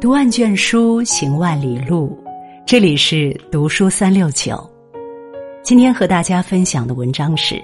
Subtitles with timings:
[0.00, 2.16] 读万卷书，行万里路。
[2.64, 4.56] 这里是读书三六九。
[5.60, 7.60] 今天和大家分享的文章是：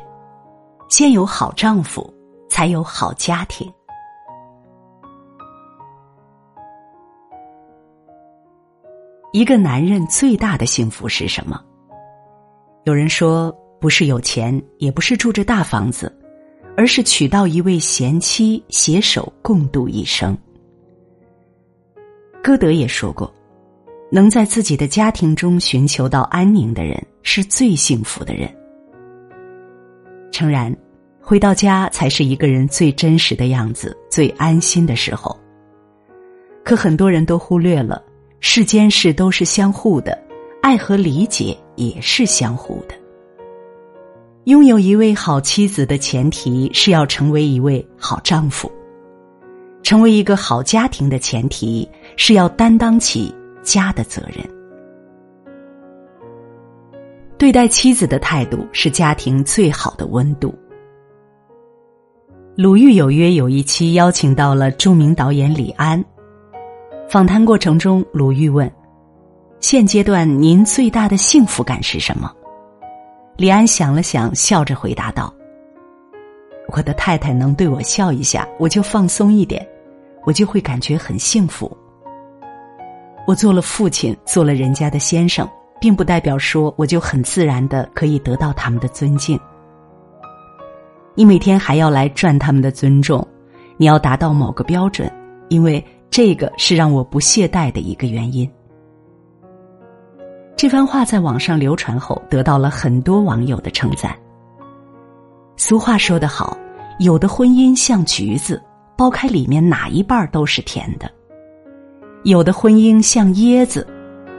[0.89, 2.13] 先有好丈夫，
[2.51, 3.73] 才有好家庭。
[9.33, 11.63] 一个男人最大的幸福是什么？
[12.83, 16.13] 有人说，不是有钱，也不是住着大房子，
[16.77, 20.37] 而是娶到一位贤妻，携手共度一生。
[22.45, 23.33] 歌德也说过
[24.13, 28.55] ：“能在自己的家庭中寻求到安宁的人，是最幸福的人。”
[30.31, 30.77] 诚然，
[31.23, 35.35] 回到家才是一个人最真实的样子、最安心的时候。
[36.63, 38.05] 可很多人都忽略了，
[38.41, 40.23] 世间事都是相互的，
[40.61, 42.95] 爱和理解也是相互的。
[44.45, 48.71] 拥有一位好妻子的前提是要成为一位好丈夫。
[49.85, 54.45] 成为一个好家庭的前提是要担当起家的责任。
[57.37, 60.55] 对待妻子的态度是家庭最好的温度。
[62.57, 66.03] 鲁豫有约有一期邀请到了著名导演李安。
[67.07, 68.71] 访谈过程中，鲁豫问
[69.61, 72.33] ：“现阶段您最大的幸福感是什么？”
[73.37, 75.35] 李安想了想，笑着回答道
[76.73, 79.67] ：“我的太太能对我笑一下，我就放松一点。”
[80.27, 81.71] 我就会感觉很幸福。
[83.27, 85.49] 我做了父亲，做了人家的先生，
[85.81, 89.39] 并不代表说我就很自然的可以得到他们的尊敬。
[91.15, 93.27] 你每天还要来赚他们的尊重，
[93.77, 95.11] 你要达到某个标准，
[95.49, 98.51] 因为这个是让我不懈怠的一个原因。
[100.57, 104.15] 这番话在网上流传后，得到了很多网友的称赞。
[105.57, 106.57] 俗话说得好，
[106.99, 108.63] 有的婚姻像橘子。
[108.97, 111.11] 剥开里面哪一半都是甜的。
[112.23, 113.87] 有的婚姻像椰子，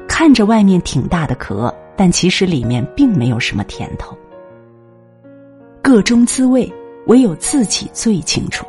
[0.07, 4.17] 看着外面挺大的壳，但其实里面并没有什么甜头。
[5.81, 6.71] 各中滋味，
[7.07, 8.65] 唯有自己最清楚。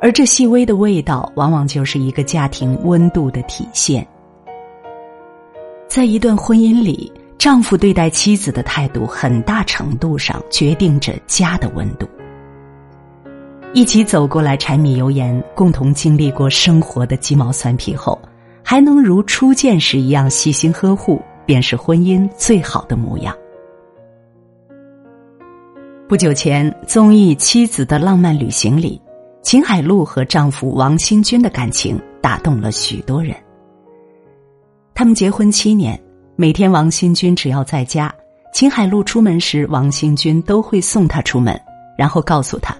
[0.00, 4.06] 而这细微的味道，往往就是一个家庭温度的体现。
[5.88, 12.06] 在一段婚姻里，丈夫对待妻子的态度，很大程度上决定着家的温度。
[13.76, 18.18] 一起走过来，柴米油盐，共同经历过生活的鸡毛蒜皮后，
[18.62, 23.36] 还能如初见时一样细心呵护，便是婚姻最好的模样。
[26.08, 28.98] 不久前，综艺《妻子的浪漫旅行》里，
[29.42, 33.36] 秦海璐和丈夫王新军的感情打动了许多人。
[34.94, 36.02] 他们结婚七年，
[36.34, 38.10] 每天王新军只要在家，
[38.54, 41.54] 秦海璐出门时，王新军都会送她出门，
[41.98, 42.74] 然后告诉她。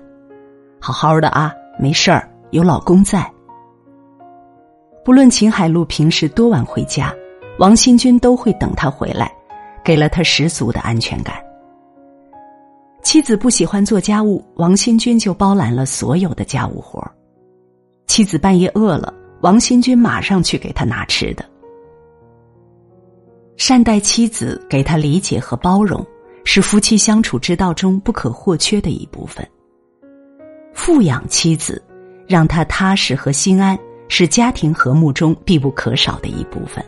[0.81, 3.28] 好好的啊，没事儿，有老公在。
[5.04, 7.14] 不论秦海璐平时多晚回家，
[7.59, 9.32] 王新军都会等他回来，
[9.84, 11.36] 给了他十足的安全感。
[13.03, 17.00] 妻子不喜欢做家务，王新军就包揽了所有的家务活
[18.06, 21.44] 妻子半夜饿了，王新军马上去给他拿吃的。
[23.56, 26.04] 善待妻子，给他理解和包容，
[26.44, 29.47] 是夫妻相处之道中不可或缺的一部分。
[30.76, 31.82] 富养妻子，
[32.28, 33.76] 让她踏实和心安，
[34.09, 36.84] 是家庭和睦中必不可少的一部分。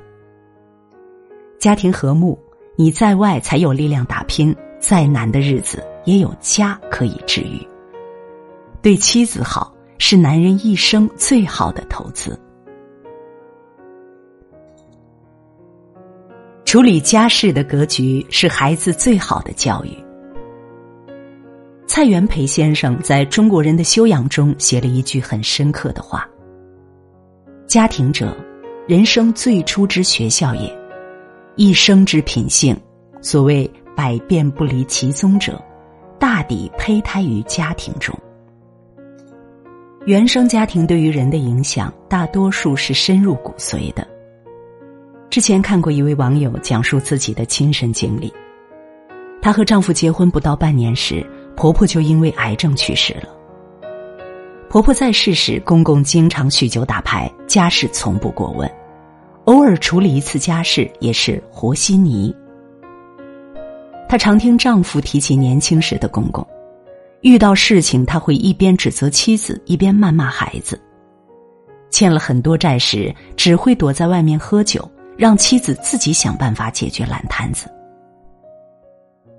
[1.59, 2.39] 家庭和睦，
[2.77, 7.67] 你在外才有力量打拼，再难的日子也有家可以治愈。
[8.83, 12.39] 对妻子好，是男人一生最好的投资。
[16.67, 20.08] 处理家事的格局，是孩子最好的教育。
[21.89, 26.29] 蔡元培先生在中国人的修养中写了一句很深刻的话
[27.67, 28.37] ：“家庭者，
[28.87, 30.79] 人生最初之学校也，
[31.57, 32.77] 一生之品性。
[33.23, 35.61] 所谓百变不离其宗者，
[36.21, 38.17] 大抵胚胎于家庭中。
[40.05, 44.07] 原生家庭对于人的影响，大多数是深入骨髓的。
[45.31, 48.33] 之前看过一位网友讲述自己的亲身经历，
[49.41, 51.27] 她和丈夫结婚不到半年时。”
[51.59, 53.29] 婆婆就因为癌症去世了。
[54.71, 58.71] 婆婆在世时，公公经常酗酒打牌，家事从不过问，
[59.47, 62.33] 偶尔处理一次家事也是和稀泥。
[64.09, 66.47] 她常听丈夫提起年轻时的公公，
[67.23, 70.81] 遇到事情他会一边指责妻子，一边谩骂孩子。
[71.91, 77.69] 欠了很多债时，只会躲在外面喝酒，让妻子自己想办法解决烂摊子。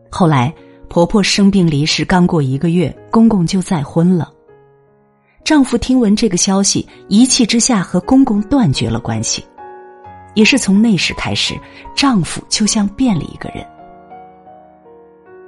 [0.09, 0.53] 后来。
[0.89, 4.27] 婆婆生病离世刚过一个月，公公就再婚了。
[5.43, 9.45] 丈夫听闻这个消息，一气之下和公公断绝了关系。
[10.33, 11.53] 也是从那时开始，
[11.95, 13.63] 丈夫就像变了一个人。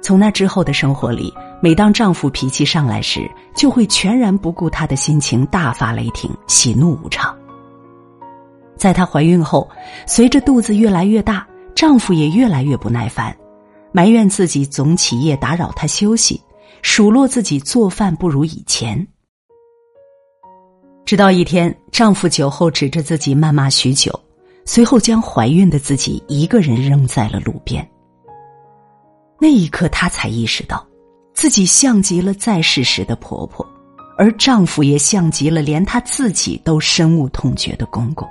[0.00, 7.36] 从那之后的生活里，每当丈夫脾气上来时，就会全然不顾她的心情，大发雷霆，喜怒无常。
[8.76, 9.68] 在她怀孕后，
[10.06, 11.44] 随着肚子越来越大，
[11.74, 13.36] 丈夫也越来越不耐烦，
[13.92, 16.40] 埋怨自己总起夜打扰她休息，
[16.82, 19.06] 数落自己做饭不如以前。
[21.04, 24.18] 直到一天，丈夫酒后指着自己谩骂许久，
[24.64, 27.86] 随后将怀孕的自己一个人扔在了路边。
[29.38, 30.86] 那一刻，她才意识到，
[31.34, 33.66] 自己像极了在世时的婆婆，
[34.16, 38.26] 而丈夫也像极了连她自己都深恶痛绝的公公。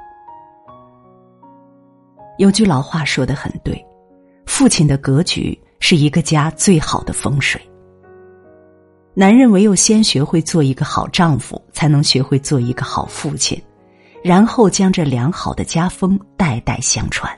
[2.37, 3.85] 有句老话说的很对，
[4.45, 7.61] 父亲的格局是一个家最好的风水。
[9.13, 13.61] 男人唯有先学会做一个好丈夫，才能学会做一个好父亲，
[14.23, 17.29] 然后将这良好的家风代代相传。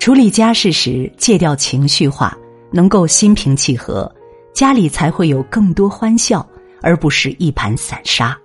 [0.00, 2.36] 处理家事时戒掉情绪化，
[2.72, 4.12] 能够心平气和，
[4.52, 6.44] 家里才会有更多欢笑，
[6.80, 8.36] 而不是一盘散沙。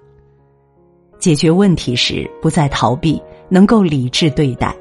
[1.17, 3.19] 解决问题时不再逃避，
[3.49, 4.77] 能够理智对待，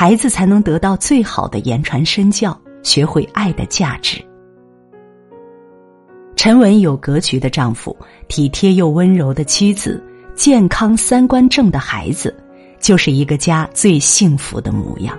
[0.00, 4.18] 孩子才能得到最好的言传身教，学会爱的价值。
[6.34, 7.94] 沉稳有格局的丈夫，
[8.26, 10.02] 体贴又温柔的妻子，
[10.34, 12.34] 健康三观正的孩子，
[12.78, 15.14] 就是一个家最幸福的模样。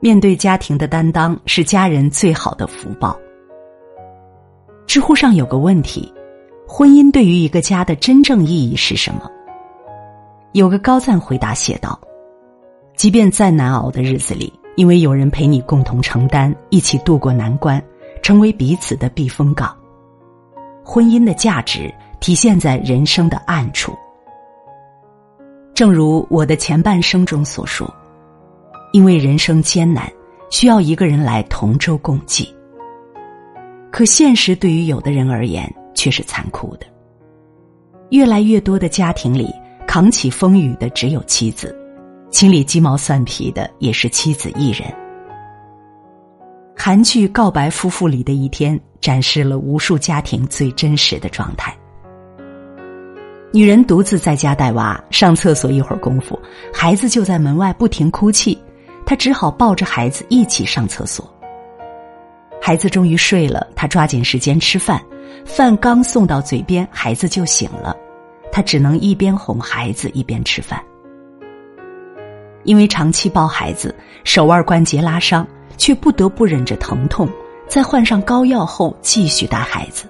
[0.00, 3.14] 面对家庭的担当，是家人最好的福报。
[4.86, 6.10] 知乎上有个问题：
[6.66, 9.30] 婚姻对于一个家的真正意义是什么？
[10.54, 12.00] 有个高赞回答写道
[12.96, 17.82] ：“即便再难熬的日子里，因为有人陪你共同承担，一起度过难关。”
[18.22, 19.76] 成为彼此的避风港。
[20.82, 23.94] 婚姻的价值体现在人生的暗处。
[25.74, 27.92] 正如我的前半生中所说，
[28.92, 30.10] 因为人生艰难，
[30.50, 32.48] 需要一个人来同舟共济。
[33.90, 36.86] 可现实对于有的人而言却是残酷的。
[38.08, 39.52] 越来越多的家庭里，
[39.94, 41.72] 扛起风雨的只有妻子，
[42.28, 44.92] 清理鸡毛蒜皮的也是妻子一人。
[46.76, 51.72] 韩剧《告白夫妇》里的一天，展示了无数家庭最真实的状态。
[53.52, 56.36] 女人独自在家带娃，上厕所一会儿功夫，
[56.72, 58.60] 孩子就在门外不停哭泣，
[59.06, 61.24] 她只好抱着孩子一起上厕所。
[62.60, 65.00] 孩子终于睡了，她抓紧时间吃饭，
[65.44, 67.96] 饭刚送到嘴边，孩子就醒了，
[68.54, 70.80] 她只能一边哄孩子一边吃饭。
[72.62, 73.92] 因为长期抱孩子，
[74.22, 75.44] 手腕关节拉伤。
[75.76, 77.28] 却不得不忍着疼痛，
[77.66, 80.06] 在换上膏药后继续带孩子。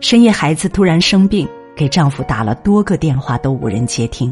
[0.00, 4.30] 深夜，孩子突然生病，给丈夫打了多个电话都无人接听，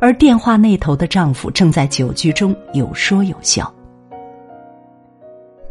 [0.00, 3.72] 而电话那头的丈夫正在酒局中有说有笑。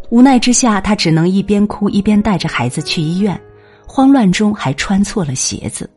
[0.09, 3.39] 无奈之下，她只能一边哭一边带着孩子去医院，
[3.88, 5.88] 慌乱中还穿错了鞋子。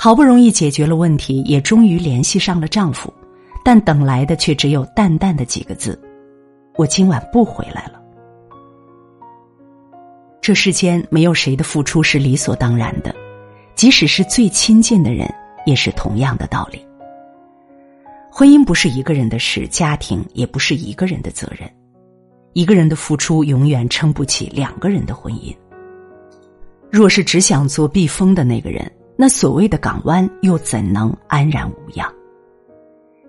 [0.00, 3.12] 好不容易解决了问题，也终于联系上了丈夫。
[3.64, 6.00] 但等来的却只有淡淡的几个字
[6.78, 8.00] ：“我今晚不回来了。”
[10.40, 13.12] 这世间没有谁的付出是理所当然的，
[13.74, 15.28] 即使是最亲近的人，
[15.66, 16.80] 也是同样的道理。
[18.30, 21.68] 婚姻不是一个人的事，家庭也不是一个人的责任。
[22.52, 25.52] 一个人的付出永远撑不起两个人的婚姻。
[26.88, 32.08] 若是只想做避风的那个人，那所谓的港湾又怎能安然无恙？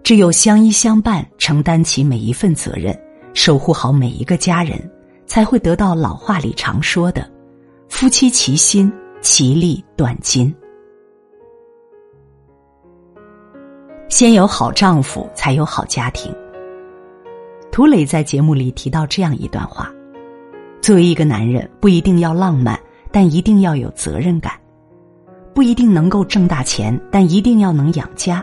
[0.03, 2.95] 只有相依相伴，承担起每一份责任，
[3.33, 4.79] 守护好每一个家人，
[5.25, 7.27] 才会得到老话里常说的
[7.89, 10.55] “夫妻齐心，其利断金”。
[14.09, 16.31] 先有好丈夫，才有好家庭。
[17.71, 19.91] 涂磊在节目里提到这样一段话：
[20.81, 22.79] 作为一个男人，不一定要浪漫，
[23.11, 24.53] 但一定要有责任感；
[25.59, 28.41] 不一定能够挣大钱，但一定要能养家。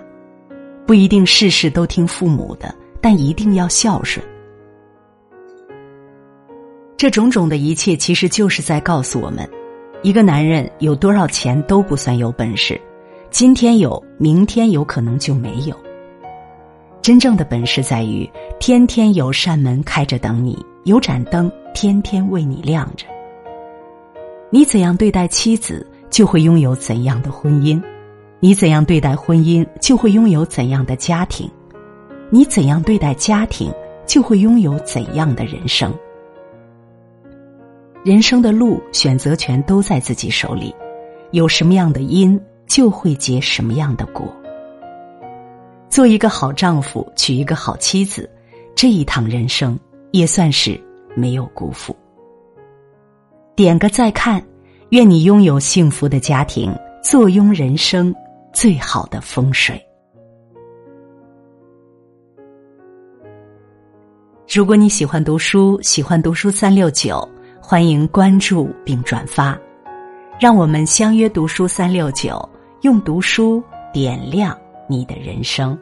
[0.86, 4.22] 不一定事事都听父母的，但一定要孝顺。
[6.94, 9.48] 这种种的一切，其实就是在告诉我们：
[10.02, 12.78] 一个男人有多少钱都不算有本事，
[13.30, 15.74] 今天有，明天有可能就没有。
[17.00, 18.30] 真正的本事在于，
[18.60, 23.06] 天天有扇门开着等你，有盏灯天天为你亮着。
[24.50, 27.82] 你怎样对待妻子，就会拥有怎样的婚姻。
[28.38, 31.48] 你怎样对待婚姻，就会拥有怎样的家庭；
[32.30, 33.72] 你怎样对待家庭，
[34.06, 35.92] 就会拥有怎样的人生。
[38.04, 40.74] 人生的路选择权都在自己手里，
[41.32, 44.32] 有什么样的因，就会结什么样的果。
[45.88, 48.28] 做一个好丈夫，娶一个好妻子，
[48.74, 49.76] 这一趟人生
[50.10, 50.78] 也算是
[51.14, 51.96] 没有辜负。
[53.56, 54.44] 点个再看，
[54.90, 58.14] 愿你拥有幸福的家庭，坐拥人生
[58.52, 59.84] 最好的风水。
[64.48, 67.28] 如果你喜欢读书，喜欢读书三六九，
[67.60, 69.58] 欢迎关注并转发，
[70.38, 72.48] 让我们相约读书三六九，
[72.82, 73.60] 用读书
[73.92, 74.56] 点亮
[74.88, 75.76] 你的人生。